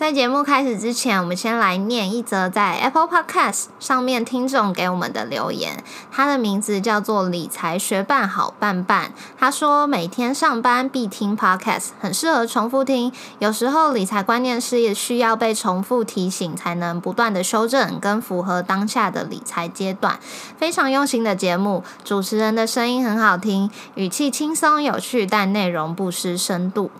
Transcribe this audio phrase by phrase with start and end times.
[0.00, 5.84] 在节目开始之前，我们先来念一则在 Apple Podcast 上面听众给我们的留言。
[6.10, 9.12] 他的名字叫做理财学伴好伴伴。
[9.38, 13.12] 他说每天上班必听 Podcast，很适合重复听。
[13.40, 20.18] 有时候理财观念是需要被重复提醒，才能不断的修正，跟符合当下的理财阶段。
[20.56, 26.90] 非常用心的节目，主持人的声音很好听，语气轻松有趣，但内容不失深度。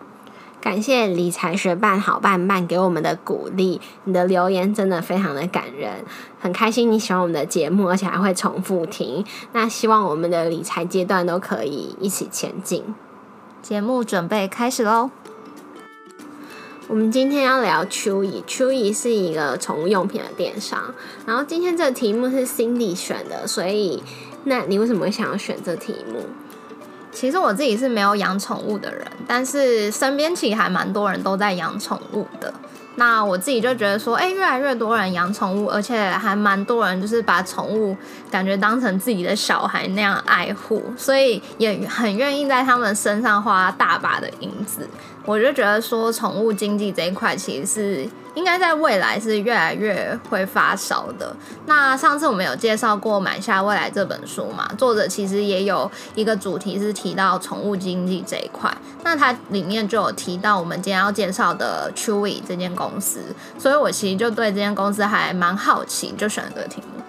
[0.60, 6.04] 感谢理财学伴好伴伴给我们的鼓励，你的留言真的非常的感人，
[6.38, 9.24] 很开心你喜欢我们的节目，而且还会重复听。
[9.52, 12.84] 那希望我们的理财阶段都可以一起前进。
[13.62, 15.10] 节目准备开始喽！
[16.88, 20.92] 我们今天要聊 Chewy，Chewy 是一个宠物用品的电商。
[21.24, 24.02] 然后今天这个题目是 Cindy 选的，所以
[24.44, 26.26] 那你为什么会想要选这题目？
[27.12, 32.52] 其实我自己是没有养宠物的人，但是身边其实还蛮多人都在养宠物的。
[32.96, 37.96] 那我自己就觉得说，哎，越来越多人养宠物，而且还蛮多人就是把宠物
[38.30, 44.86] 感觉当成自己的小孩那样爱护，所以也很愿意在他们身上花大把的银子。
[45.24, 51.34] 我就觉得说，宠物经济这一块其实是应该在未来是越来越会发烧的。
[51.66, 54.68] 那上次我们有介绍过《买下未来》这本书嘛？
[54.78, 58.72] 作者其实也有一个主题是提到宠物经济这一块。
[59.02, 63.20] 那它里面就有提到我们今天要介绍的 Chewy 这间公司，
[63.58, 67.02] 所以我其实就对这间公司还蛮好奇，就选了这个题目。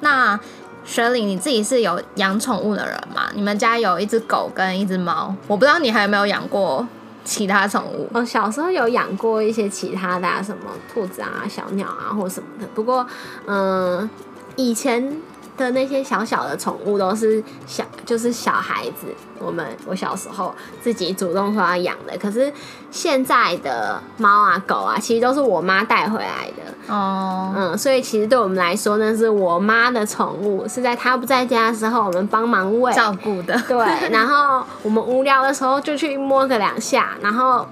[0.00, 0.38] 那
[0.84, 3.30] 雪玲，你自己是有养宠物的人吗？
[3.34, 6.86] 你们家有一只狗跟一只猫，我不知道你还有没有养过。
[7.26, 12.66] 其他宠物，我小时候有养过一些其他的，什么兔子啊、小鸟啊，或什么的。
[12.74, 13.06] 不过，
[13.46, 14.08] 嗯，
[14.56, 15.20] 以前。
[15.56, 19.08] 的那些小小的宠物都是小，就是小孩子。
[19.38, 22.50] 我们我小时候自己主动说要养的，可是
[22.90, 26.94] 现在的猫啊狗啊，其实都是我妈带回来的。
[26.94, 33.54] 哦，嗯，所以其实对我们来说，那是我妈的宠物，是在她不在家的时候，我们帮忙喂照顾的。
[33.68, 33.76] 对，
[34.08, 37.66] 然后我们无聊的时候就去摸个两下，然后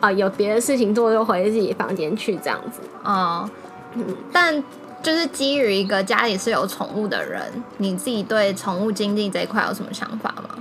[0.00, 2.80] 呃有别的事情做就回自己房间去这样子。
[3.04, 3.48] 哦，
[3.94, 4.60] 嗯，但。
[5.04, 7.42] 就是基于一个家里是有宠物的人，
[7.76, 10.56] 你自己对宠物经济这一块有什么想法吗？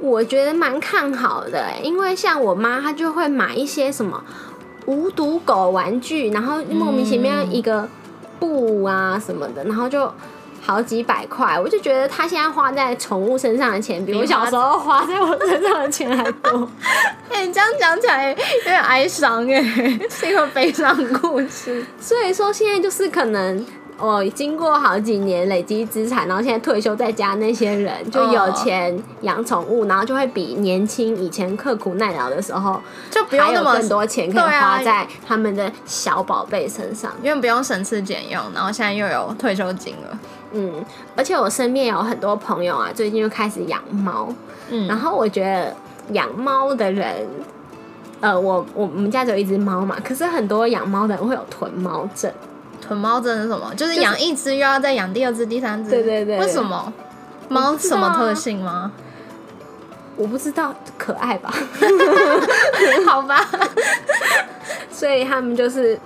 [0.00, 4.22] 我觉得蛮看好的，因为像我妈，她就会买一些什么
[4.86, 7.88] 无毒狗玩具，然后莫名其妙一个
[8.40, 10.12] 布啊什么的，然后就。
[10.68, 16.68] 好几百块，我就觉得他现在花在宠物身上的钱，比我小时候花在我身上的钱还多。
[17.32, 19.62] 哎，这样讲起来有点哀伤哎，
[20.10, 21.82] 是一个悲伤故事。
[21.98, 23.64] 所以说，现在就是可能。
[24.00, 32.80] 哦，经过好几年累积资产，然后现在退休在家那些人就有钱养宠物，然后就会比年轻以前刻苦耐劳的时候
[33.10, 40.16] 就不用那么多钱可以花在他们的小宝贝身上，因为不用省吃俭用，然后现在又有退休金了。
[40.52, 40.84] 嗯，
[41.16, 44.28] 而且我身边有很多朋友啊，最近又开始养猫。
[44.70, 45.74] 嗯，然后我觉得
[46.12, 47.26] 养猫的人，
[48.20, 52.32] 呃，我我们家只有一只猫嘛，可是很多养猫的人会有囤猫症。
[52.80, 53.74] 囤猫症是什么？
[53.74, 55.90] 就是养一只又要再养第二只、第三只。
[55.90, 56.38] 对对对。
[56.38, 56.92] 为什么？
[57.48, 58.92] 猫什么特性吗？
[60.16, 61.52] 我不知道，可爱吧？
[63.06, 63.46] 好吧。
[64.90, 65.98] 所以他们就是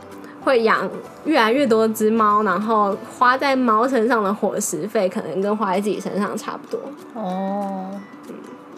[0.44, 0.88] 会养
[1.24, 6.80] 越来越多只猫，然后花在猫身上的伙食费，可能跟花在自己身上差不多。
[7.14, 7.90] 哦。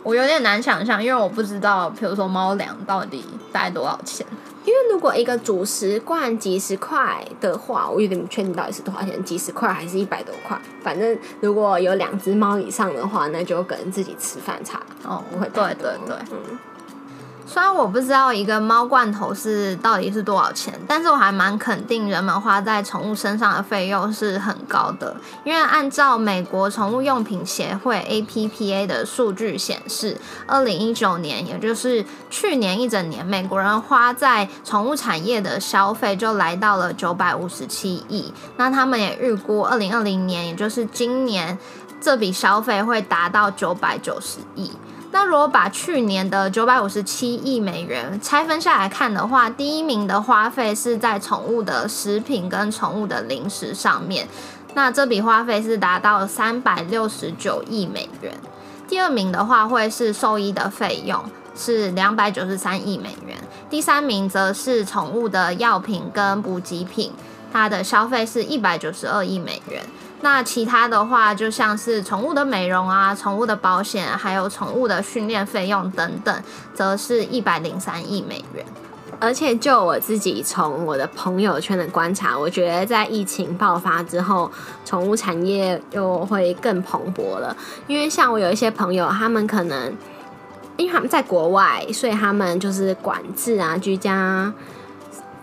[0.02, 4.26] 我有点难想象，因为我不知道，比如说猫粮到底大概多少钱。
[4.66, 10.60] 因为如果一个主食罐几十块的话，我有点不确定到底是多少钱，几十块还是一百多块。
[10.82, 16.58] 反正如果有两只猫以上的话，那就跟自己吃饭差哦，不会对对对，嗯。
[17.46, 25.14] 虽然我不知道一个猫罐头是到底是多少钱，但是我还蛮肯定人们花在宠物身上的费用是很高的。
[25.44, 38.32] 因为按照美国宠物用品协会 （APPA） 的数据显示，二零一九年，也就是去年一整年，美国人花在宠物产业的消费就来到了九百五十七亿。
[38.56, 41.58] 那他们也预估，二零二零年，也就是今年，
[42.00, 44.72] 这笔消费会达到九百九十亿。
[45.14, 54.26] 那如果把去年的九百五十七亿美元拆分下来看的话，第一名的花费是在宠物的食品跟宠物的零食上面，
[54.74, 58.32] 那这笔花费是达到三百六十九亿美元。
[58.88, 61.24] 第二名的话会是兽医的费用，
[61.54, 63.38] 是两百九十三亿美元。
[63.70, 67.12] 第三名则是宠物的药品跟补给品，
[67.52, 69.84] 它的消费是一百九十二亿美元。
[70.20, 78.64] 那其他的话，就像是宠物的美容啊、宠物的保险，还有宠物的训练费用等等，则是一百零三亿美元。
[79.20, 84.50] 而且就我自己从我的朋友圈的观察，我觉得在疫情爆发之后，
[84.84, 87.54] 宠物产业又会更蓬勃了。
[87.86, 89.94] 因为像我有一些朋友，他们可能
[90.78, 94.52] 因为他们在国外，所以他们就是管制啊、居家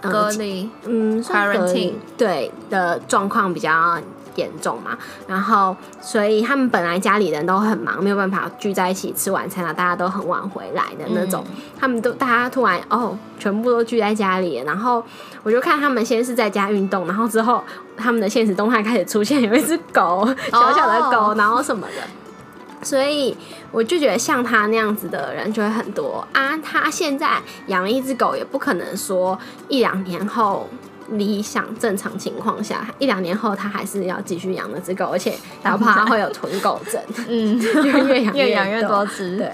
[0.02, 4.00] 隔离，嗯，quarantine 对的状况比较。
[4.36, 4.98] 严重嘛，
[5.28, 11.44] 然后所以他们本来家里人都很忙，没有办法聚在一起吃晚餐啊，大家都很晚回来的那种。
[11.80, 15.04] 他们都大家突然哦，全部都聚在家里，然后
[15.44, 17.64] 我就看他们先是在家运动，然后之后
[17.98, 22.84] 他们的现实动态开始出现有一只狗， 小小的狗，然后什么的。
[22.84, 23.38] 所以
[23.72, 26.58] 我就觉得像他那样子的人就会很多啊。
[26.58, 29.38] 他现在养了一只狗，也不可能说
[29.68, 30.68] 一两年后。
[31.12, 37.58] 理想正常情况下，一两年后他还是要继续养那只狗，而且 他怕会有囤狗症，嗯，
[38.08, 39.38] 越养越养越多只。
[39.38, 39.52] 对，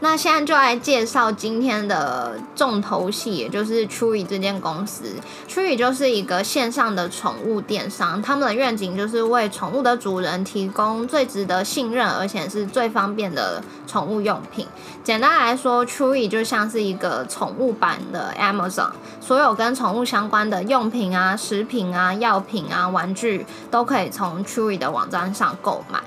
[0.00, 5.04] 那现在就来介绍今天的重头戏，也就是 Chewy 这间公司。
[5.48, 14.68] Chewy 就是一个线上的宠物电商，他们的愿景就是为宠物的主人提供最值得信任，而且是最方便的宠物用品。
[15.02, 18.90] 简单来说，Chewy 就像是一个宠物版的 Amazon。
[19.20, 26.00] 所有跟宠物相关的用品啊、食品啊、药品啊、玩具，都可以从 Chewy 的网站上购买。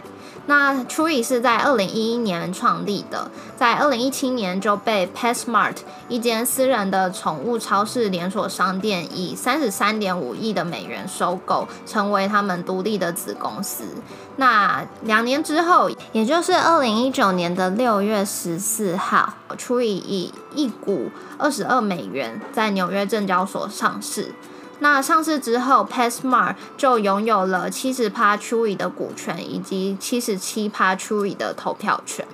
[0.47, 5.77] 那 Chewy 是在二零一一年创立的，在二零一七年就被 PetSmart
[6.09, 13.85] 一间私人的宠物超市连锁商店以三十三点五亿的美元收购，成为他们独立的子公司。
[14.37, 24.33] 那两年之后，也就是二零一九年的六月十四号，Chewy 以一股二十二美元在纽约证交所上市。
[24.81, 32.25] 那上市之后，PetSmart 就拥有了七十趴 Chewy 的股权，以及七十七趴 Chewy 的投票权。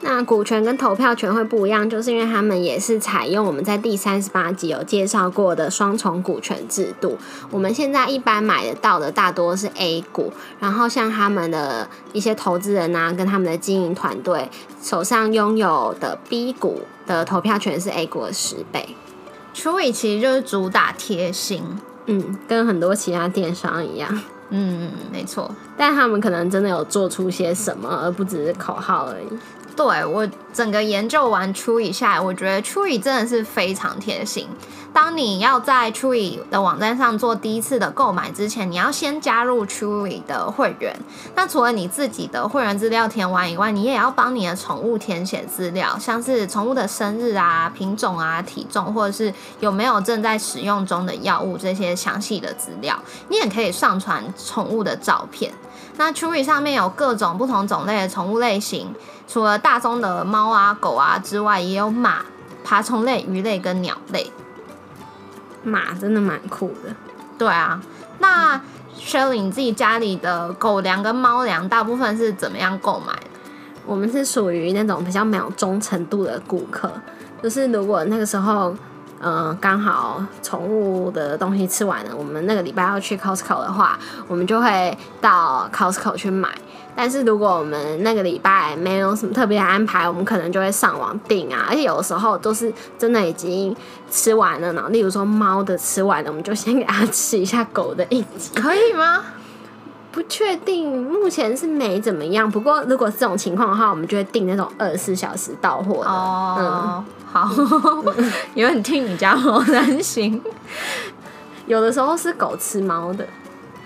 [0.00, 7.16] 那股权跟投票权会不一样，就是因为他们也是采用我们在第三十八集有介绍过的双重股权制度。
[7.50, 14.50] 我们现在一般买得到的大多是 A 股，然后像他们的一些投资人啊，跟他们的经营团队
[14.82, 18.96] 手上拥有的 B 股的投票权是 A 股的十倍。
[19.56, 21.62] Chewy 其实就是主打贴心，
[22.04, 24.20] 嗯，跟很多其他电商一样，
[24.50, 29.26] 嗯，没错，但他们可能真的有做出些什么，而不只是口号而已。
[29.76, 34.48] 对我整个研究完初乙下，我觉得 Chewy 真的是非常贴心。
[34.94, 40.96] 当你要在 Chewy 的网站上做第一次的购买之前，你要先加入 Chewy 的会员。
[41.34, 49.30] 那除了你自己的会员资料填完以外，你也要帮你的宠物填写资料，像是宠物的生日啊、品种啊、体重，或者是
[49.60, 52.98] 有没有正在使用中的药物这些详细的资料。
[53.28, 55.52] 你也可以上传宠物的照片。
[55.98, 58.94] 那 Chewy 上面有各种不同种类的宠物类型，
[59.26, 62.24] 除了大宗的猫啊、狗啊之外，也有马、
[62.64, 64.30] 爬虫类、鱼类跟鸟类。
[65.62, 66.94] 马真的蛮酷的，
[67.36, 67.82] 对啊。
[68.18, 68.60] 那
[68.98, 73.26] Shelly，你自己家里的狗粮跟猫粮，大部分是怎么样购买的？
[73.84, 76.90] 我们是属于那种比较没有忠诚度的顾客，
[77.42, 78.74] 就是如果那个时候，
[79.20, 86.50] 嗯，刚好宠物的东西吃完了，我们那个礼拜要去 Costco 的话，我们就会到 Costco 去买。
[86.98, 91.66] 但是如果我们那个礼拜没有什么特别的安排，我们可能就会上网订啊。
[91.68, 93.76] 而且有的时候都是真的已经
[94.10, 94.86] 吃完了呢。
[94.88, 98.02] 例如说猫的吃完了，我们就先给它吃一下狗的
[98.56, 99.22] 可以吗？
[100.10, 102.50] 不确定，目前是没怎么样。
[102.50, 106.10] 不过如果是这种情况的话，我们就会订那种二十四小时到货的。
[106.10, 107.04] 哦，
[107.36, 107.50] 好，
[108.54, 110.40] 有点替你家猫担心。
[111.66, 113.26] 有的时候是狗吃猫的。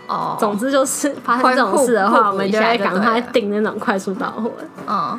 [0.07, 4.53] 哦，总之就是发生这种事的话，我们就会赶快订那种快速到货。
[4.87, 5.19] 嗯，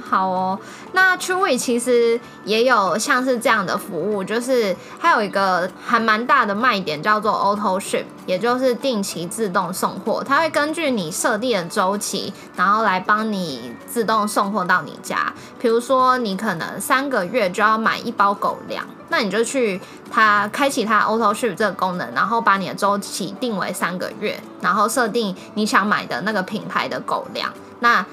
[0.00, 0.58] 好哦。
[0.92, 10.22] 那 Chewy 其实也有像是这样的服务，就是还有一个还蛮大的卖点叫做 Auto Ship，也就是定期自动送货。
[10.26, 15.32] 它会根据你设定的周期，然后来帮你自动送货到你家。
[15.58, 18.84] 比如说，你可能三个月就要买一包狗粮。
[19.08, 19.78] 那你就去
[20.10, 28.06] 它开启它 Auto Ship 这个功能，然后把你的周期定为三个月，然后设定你想买的那个品牌的狗粮，那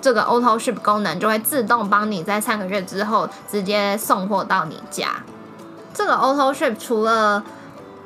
[0.00, 5.08] 这个 Auto Ship 功能就会自动帮你在三个月之后直接送货到你家。
[5.92, 7.42] 这个 Auto Ship 除了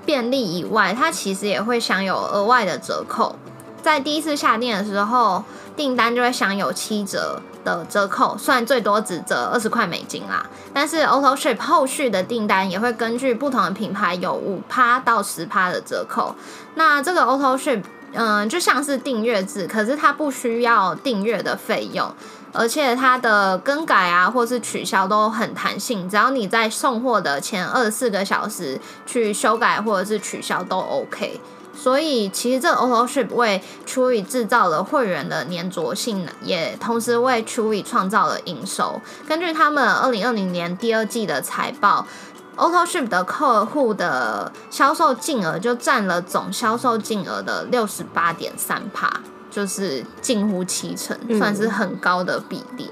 [0.04, 3.36] 便利以外，它其实也会享有额外的折扣，
[3.82, 5.44] 在第一次下店的时候，
[5.76, 7.40] 订单就会享有七折。
[7.64, 10.44] 的折扣，虽然最多只折二十块美金啦，
[10.74, 16.34] 但是 Auto Ship 后续的订单也会根据不同的品牌有五趴到十趴的折扣。
[16.74, 17.80] 那这个 Auto Ship，
[18.14, 22.14] 嗯，就像是订阅制，可是它不需要订阅的费用，
[22.52, 31.40] 而且它的更改啊或是取消都很弹性，只要你在送货的前二十四个小时去修改或者是取消都 OK。
[31.74, 39.00] 所以其实这个 Auto Ship 为 Chewy 制造了会员的粘着性，也同时为 Chewy 创造了营收。
[39.26, 42.06] 根据他们二零二零年第二季的财报
[42.56, 49.10] ，Auto Ship 的客户的销售金额就占了总销售金额的六十八点三帕，
[49.50, 52.90] 就是近乎七成，算是很高的比例。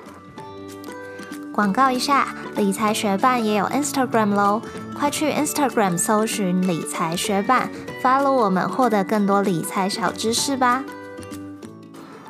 [1.52, 4.62] 广告一下，理财学办也有 Instagram 喽，
[4.98, 7.68] 快去 Instagram 搜寻理财学办
[8.02, 10.84] ，follow 我们，获得更多理财小知识吧。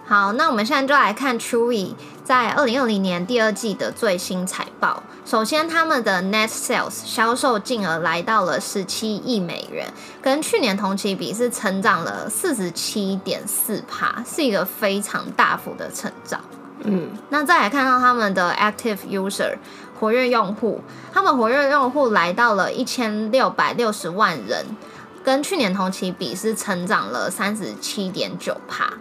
[0.06, 1.94] 好，那我们现在就来看 Chewy
[2.24, 5.02] 在二零二零年第二季的最新财报。
[5.24, 9.86] 首先，他们的 Net Sales 销售金额来到了十七亿美元，
[10.20, 16.40] 跟去年同期比是成长了四十七点四帕，是一个非常大幅的成长。
[16.82, 19.54] 嗯，那再来看到他们的 active user
[20.00, 20.80] 活跃用户，
[21.12, 24.64] 他们活跃用户来到了一千六百六十万人，
[25.22, 28.94] 跟去年同期比是成长了三十七点九帕。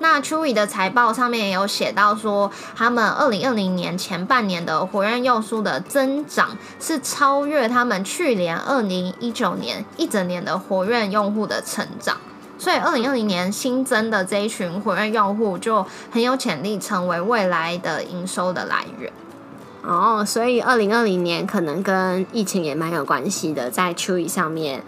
[0.00, 12.16] 那 Chewy 的财报上面也有写到说，他们二零二零年前半年的活跃用户的增长是超越他们去年二零一九年一整年的活跃用户的成长。
[12.58, 19.12] 所以，二零二零年新增的这一群活跃用户就很有潜力成为未来的营收的来源。
[19.82, 24.84] 哦，所以二零二零年可能跟疫情也蛮有关系的，在 Chewy 上面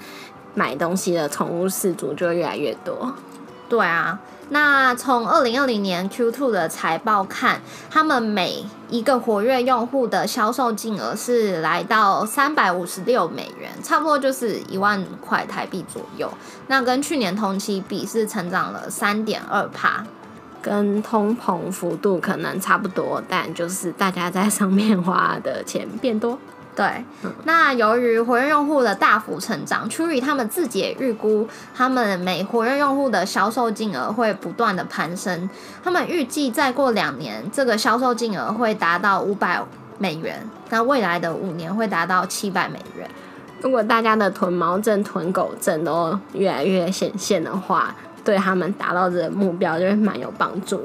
[0.54, 3.14] 买东西的宠物饲主就越来越多。
[3.68, 4.20] 对啊。
[4.52, 16.28] 那从二零二零年 Q2 的财报看，他们每一个活跃用户的销售金额是来到三百五十六美元，差不多就是一万块台币左右。
[16.66, 20.04] 那跟去年同期比是成长了三点二帕，
[20.61, 26.37] 跟通膨幅度可能差不多，但就是大家在上面花的钱变多。
[26.76, 27.04] 对，
[27.44, 35.50] 那由于活跃用户的大幅成长，Chewy 他们自己也预估，他们每活跃用户的销售金额会不断的攀升。
[35.82, 39.60] 他们预计再过两年，这个销售金额会达到五百
[39.98, 43.10] 美元，那未来的五年会达到七百美元。
[43.60, 50.82] 如果大家的囤猫症、囤狗症都越来越显现的话，对他们达到这个目标就会蛮有帮助。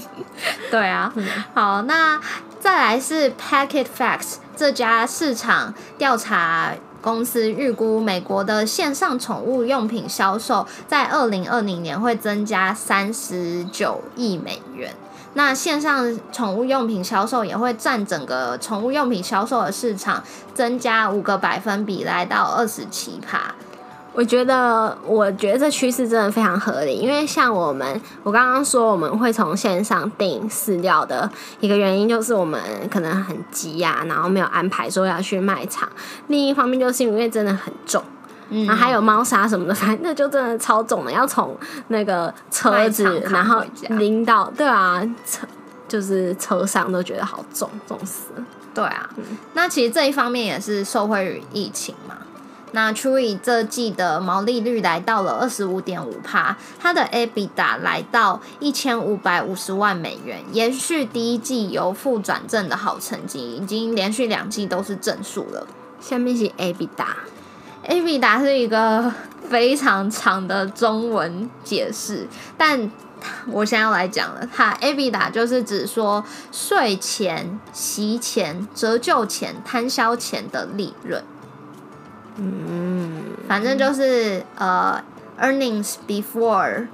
[0.70, 1.12] 对啊，
[1.52, 2.18] 好，那
[2.66, 14.92] 再来是 Packet Facts 这家市场调查公司预估，美国的线上宠物用品销售在二零二零年会增加三十九亿美元。
[15.34, 23.54] 那线上宠物用品销售也会占整个宠物用品销售的市场增加五个百分比，来到二十七趴。
[24.16, 31.30] 我觉得，我觉得这趋势真的非常合理，因为像我们，我刚刚说我们会从线上订饲料的
[31.60, 32.58] 一个原因，就是我们
[32.90, 35.86] 可能很急呀，然后没有安排说要去卖场。
[36.28, 38.02] 另一方面，就是因为真的很重，
[38.48, 41.54] 然后还有猫砂什么的，反正那就真的超重的，要从
[41.88, 45.46] 那个车子，然后拎到，对啊，车
[45.86, 48.28] 就是车上都觉得好重，重死。
[48.74, 49.10] 对啊，
[49.52, 52.16] 那其实这一方面也是受惠于疫情嘛。
[52.76, 65.66] 那 Chewy 这季的毛利率来到了二十五点五帕，它的 EBITDA 来到一千五百五十万美元，延续第一季由负转正的好成绩，已经连续两季都是正数了。
[66.02, 69.10] 下面是 EBITDA，EBITDA 是一个
[69.48, 72.28] 非常长的中文解释，
[72.58, 72.92] 但
[73.46, 81.24] 我现在要来讲了，它 EBITDA 就是指说税前、息前、折旧前、摊销前的利润。
[82.38, 85.02] 嗯，反正就是呃
[85.40, 86.86] ，earnings before，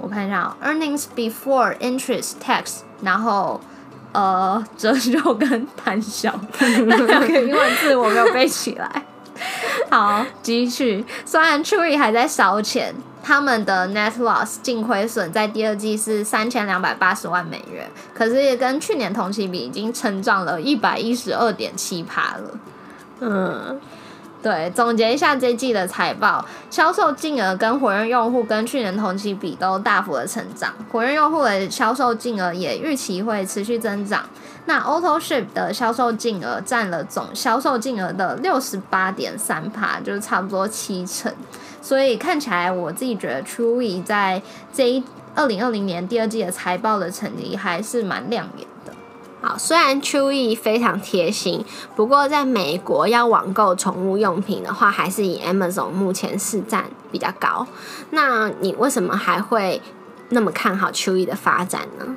[0.00, 3.60] 我看一下，earnings before interest tax，然后
[4.12, 8.88] 呃，折旧跟摊销，那两个英文字我没有背起来。
[9.90, 11.04] 好，继续。
[11.24, 22.58] 虽然 Chewy 还在烧钱，他们的 net loss 净亏损在第二季是三千两百八十万美元，可是也跟去年同期比已经成长了一百一十二点七趴了。
[23.20, 23.80] 嗯。
[24.42, 34.24] 对，总结一下这季的财报，销售金额跟活跃用户跟去年同期比都大幅的成长，活跃用户的销售金额也预期会持续增长。
[34.66, 41.32] 那 Auto Ship 的销售金额占了总销售金额的六十八点三趴，就是差不多七成。
[41.82, 44.40] 所以看起来，我自己觉得 Chewy 在
[44.72, 45.02] 这一
[45.34, 48.66] 二零二零年第二季的财报的成绩还是蛮亮眼。
[49.46, 57.64] 好，虽然 Chewy 非常贴心，不过在美国要网购宠物用品的话，还是以 Amazon 目前市占比较高。
[58.10, 59.80] 那你为什么还会
[60.30, 62.16] 那么看好 Chewy 的发展呢？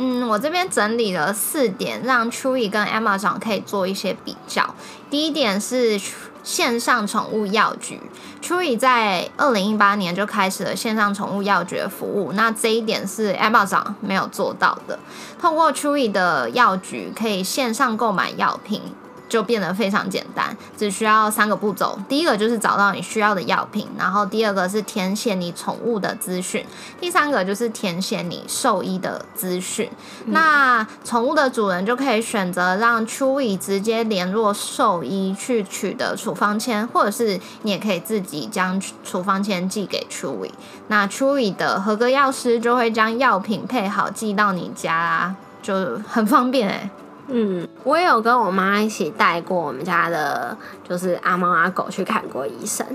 [0.00, 4.74] 嗯，我这边整理了四点，让 Chewy 跟 Amazon 可以做一些比较。
[5.08, 5.96] 第一点是
[6.42, 8.00] 线上宠物药局
[8.42, 14.98] ，Chewy 在二零一八年就开始了线上宠物药局的服务，那这一点是 Amazon 没有做到的。
[15.40, 18.82] 通过 Chewy 的药局，可以线上购买药品。
[19.28, 21.98] 就变得非常简单，只需要三个步骤。
[22.08, 26.64] 第一个就是找到你需要的药品，然后第二个是填写你宠物的资讯，
[27.00, 29.88] 第三个就是填写你兽医的资讯。
[30.26, 40.50] 那宠物的主人就可以选择让 Chewy 直接联络兽医去取得处方签，或者是你也可以自己将处方签寄给 Chewy。
[40.88, 46.90] 那 Chewy 的合格药师就会将药品配好寄到你家啦，就很方便诶。
[47.30, 50.56] 嗯，我也有跟我妈一起带过我们家的，
[50.88, 52.86] 就是阿猫阿狗去看过医生。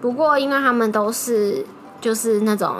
[0.00, 1.64] 不过，因为他们都是
[2.00, 2.76] 就是那种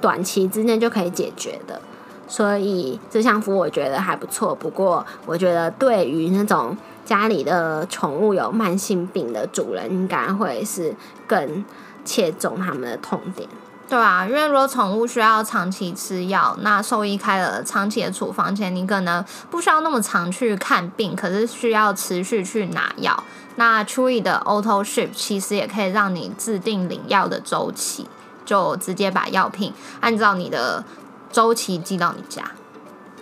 [0.00, 1.80] 短期之内就可以解决的，
[2.28, 4.54] 所以这项服务我觉得还不错。
[4.54, 10.94] 不过，我觉得对于那种家里的宠物有慢性病的主人，应该会是
[11.26, 11.64] 更
[12.04, 13.48] 切中他们的痛点。
[13.92, 23.22] 对啊，因为如果宠物需要长期吃药，那兽医开了长期的处方前，你可能不需要那么常去看病，可是需要持续去拿药。
[23.56, 28.08] 那 Chewy 的 Auto Ship 其实也可以让你制定领药的周期，
[28.46, 30.82] 就直接把药品按照你的
[31.30, 32.42] 周期寄到你家。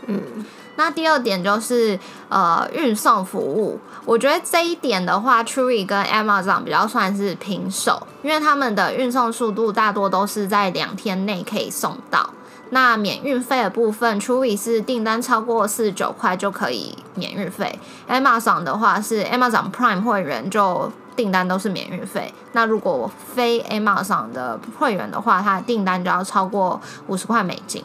[0.07, 0.47] 嗯。
[0.83, 1.99] 那第二点就是
[2.31, 12.31] 呃运送服务，我觉得这一点的话，Chewy 跟 Amazon 比较算是平手，因为他们的运送速度大多都是在两天内可以送到。
[12.71, 22.33] 那免运费的部分，Chewy 是订单超过四十九块就可以免运费，Amazon 的话是 Amazon Prime 会员就订单都是免运费。
[22.53, 27.85] 那如果非 Amazon 的会员的话，它的订单就要超过五十块美金，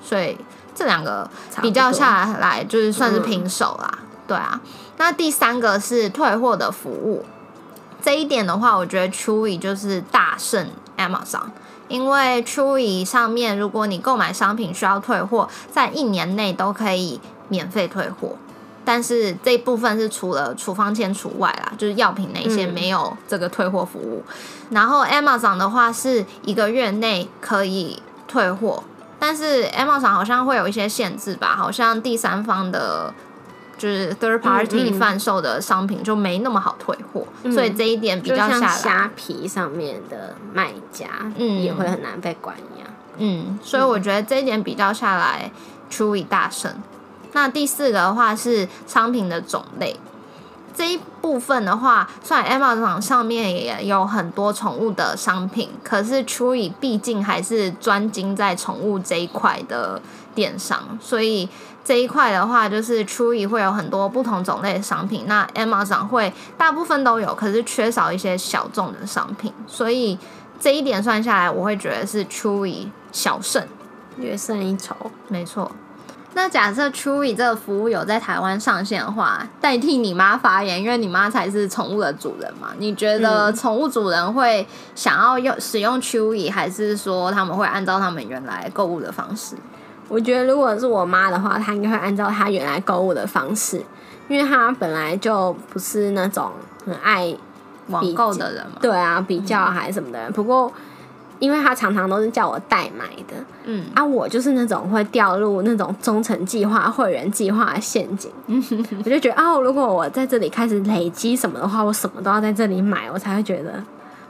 [0.00, 0.38] 所以。
[0.76, 1.28] 这两个
[1.62, 4.60] 比较下来，就是算是平手啦，对啊。
[4.98, 7.24] 那第三个是退货的服务，
[8.02, 11.44] 这一点的话，我觉得 Chewy 就是大胜 Amazon，
[11.88, 18.36] 因为 Chewy 上面如果你购买商品需要退货，在一年内都可以免费退货，
[18.84, 24.22] 但是这部分是除了处方签除外啦，就是药品那些没有这个退货服务。
[24.70, 28.84] 然后 Amazon 的话是一个月内可以退货。
[29.18, 33.12] 但是 Amazon 好像会有一些限制吧，好像第三方的，
[33.78, 45.50] 就是 third party 贩售的商品就没那么好退货，所以这一点比较下来，虾皮上面的卖家，嗯，也会很难被管一样，嗯，所以我觉得这一点比较下来
[45.90, 46.72] ，Chewy 大胜。
[47.32, 49.98] 那第四个的话是商品的种类。
[50.76, 60.02] 这一部分的话，虽然 Amazon 上面也有很多宠物的商品，可是 Chewy 毕竟还是专精在宠物这一块的
[60.34, 61.48] 电商，所以
[61.82, 70.18] 这一块的话，就是 Chewy 会有很多不同种类的商品，那 Amazon 会大部分都有，可是缺少一些小众的商品，所以
[70.60, 73.66] 这一点算下来，我会觉得是 Chewy 小胜，
[74.18, 74.94] 略胜一筹，
[75.28, 75.72] 没错。
[76.36, 82.72] 那假设 Chewy 这个服务有在台湾上线的话，代替你妈发言，因为你妈才是宠物的主人嘛？
[82.76, 89.56] 你觉得宠物主人会想要用使用 Chewy，还是说他们会按照他们原来购物的方式？
[90.08, 93.82] 我觉得如果是我妈的话，她应该会按照她原来购物的方式，
[94.28, 96.52] 因为她本来就不是那种
[96.84, 97.34] 很爱
[97.86, 98.76] 网购的人嘛。
[98.82, 100.30] 对啊，比较还什么的。
[100.32, 100.70] 不过。
[101.38, 103.84] 因为他常常都是叫我代买的，嗯。
[103.94, 108.30] 啊，我就是那种会掉入那种忠诚计划、会员计划的陷阱，
[109.04, 113.82] 我就觉得哦，如果我在这里开始累积什么的话，我什么都要在这里买，我才会觉得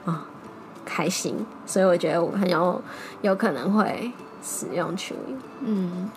[0.05, 0.17] 哦
[0.85, 2.83] 开心，所以我觉得我很有
[3.23, 4.11] 有可能会
[4.43, 5.15] 使用 Chewy。
[5.65, 6.11] 嗯，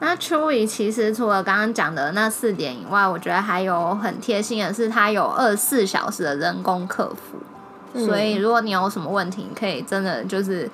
[0.00, 7.38] 那 Chewy 其实除了刚刚讲的那四点以外，我觉得还有很贴心的是，它有二十四小时的人工客服。
[7.94, 10.70] 所以，如果你有什么问题，可以真的就是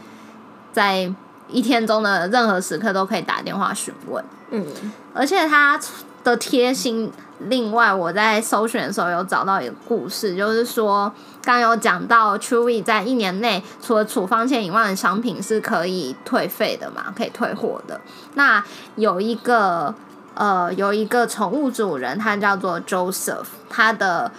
[0.73, 1.13] 在
[1.49, 4.25] 一天中的任何时刻都可以打电话询问。
[4.51, 4.65] 嗯，
[5.13, 5.79] 而且它
[6.23, 18.01] 的贴心，另外我在搜寻的时候有找到一个故事，就是说刚有讲到 Chewy 在一年内除了处方签以外的商品是可以退费的嘛，可以退货的。
[18.35, 18.63] 那
[18.95, 19.93] 有一个
[20.35, 24.31] 呃，有一个宠物主人，他叫做 Joseph，他的。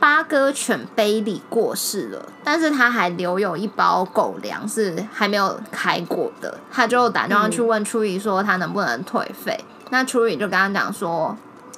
[0.00, 11.36] 八哥犬贝里过世了，但是他还留有一包狗粮是还没有开过的，他就打电话去问初雨说他能不能退费，那初雨就跟他讲说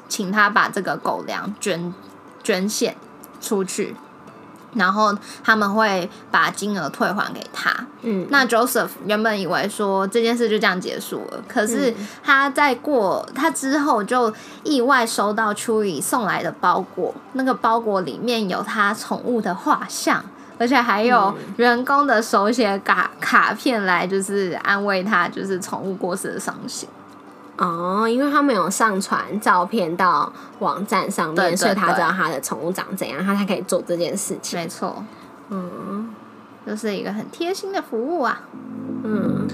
[0.08, 1.92] 请他把这个狗粮捐
[2.44, 2.96] 捐献
[3.40, 3.96] 出去，
[4.74, 7.72] 然后他们会把金额退还给他。
[8.02, 14.32] 嗯，那 Joseph 原本以为说这件事就这样结束了，可是他在过他之后就
[14.64, 20.24] 意外收到 Chewy 送来的包裹，那个包裹里面有他宠物的画像，
[20.58, 26.88] 而且还有员工的手写卡卡片来就是安慰他，就是宠物过世的伤心。
[27.58, 34.58] 哦，因为他们有上传照片到网站上面，所以他知道他的宠物长怎样，他才可以做这件事情。
[34.58, 35.04] 没错，
[35.50, 36.08] 嗯
[36.66, 38.40] 就是一个很贴心的服务啊。
[39.04, 39.46] 嗯，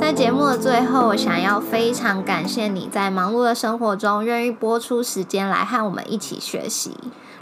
[0.00, 6.96] 在节目的最后，我想要非常感谢你在忙碌的生活中愿意播出时间来和我们一起学习。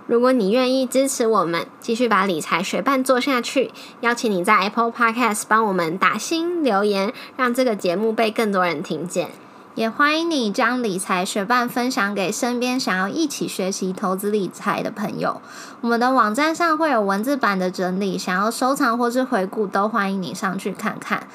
[0.07, 9.31] 如果你愿意支持我们，继续把理财学伴做下去，邀请你在 Apple Podcast 帮我们打星留言，让这个节目被更多人听见。
[9.75, 15.43] 也欢迎你将理财学伴分享给身边想要一起学习投资理财的朋友。
[15.81, 21.27] 我们的网站上会有文字版的整理，想要收藏或是回顾，都欢迎你上去看看。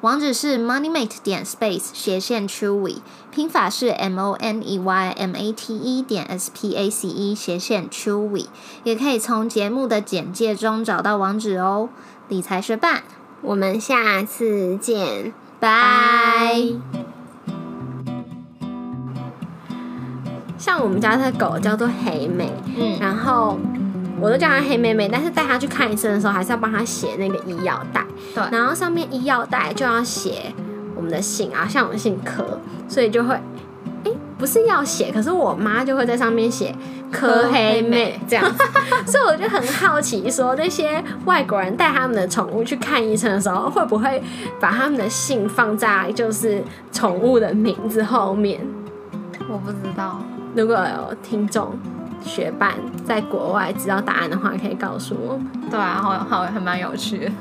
[0.00, 2.98] 网址是 moneymate 点 space 斜线 chewy，
[3.32, 7.34] 拼法是 m o n e y m a t e 点 s p a c e
[7.34, 8.46] 斜线 chewy，
[8.84, 11.88] 也可以从节目的简介中找到网址哦。
[12.28, 13.02] 理财学伴，
[13.42, 16.62] 我们下次见，拜。
[20.56, 23.58] 像我们家的狗叫做黑美，嗯然后
[24.20, 28.04] 我都叫她黑妹妹，但是带她去看医生的时候，还是要帮她写那个医药袋。
[28.34, 30.52] 对然后上面医药袋就要写
[30.94, 33.34] 我们的姓啊，像我姓柯，所以就会，
[34.04, 36.74] 哎，不是要写，可是我妈就会在上面写
[37.10, 38.64] 柯黑妹这样子，
[39.06, 44.22] 所以我就很好奇，说那些外国人带他们的宠物去看医生的时候，会不会
[44.60, 48.60] 把他们的姓放在就是宠物的名字后面？
[49.48, 50.20] 我不知道。
[50.54, 51.72] 如果有听众
[52.22, 55.40] 学伴在国外知道答案的话，可以告诉我。
[55.70, 57.32] 对啊，好好还蛮有趣的。